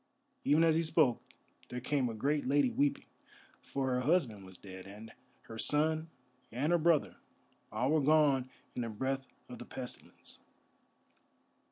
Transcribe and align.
Even 0.43 0.63
as 0.63 0.75
he 0.75 0.81
spoke 0.81 1.21
there 1.69 1.79
came 1.79 2.09
a 2.09 2.15
great 2.15 2.47
lady 2.47 2.71
weeping, 2.71 3.05
for 3.61 3.93
her 3.93 3.99
husband 3.99 4.43
was 4.43 4.57
dead, 4.57 4.87
and 4.87 5.11
her 5.43 5.59
son 5.59 6.09
and 6.51 6.71
her 6.71 6.79
brother, 6.79 7.17
all 7.71 7.91
were 7.91 8.01
gone 8.01 8.49
in 8.73 8.81
the 8.81 8.89
breath 8.89 9.27
of 9.47 9.59
the 9.59 9.65
pestilence. 9.65 10.39